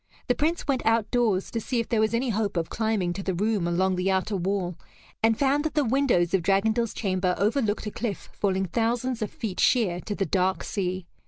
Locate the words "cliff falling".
7.91-8.65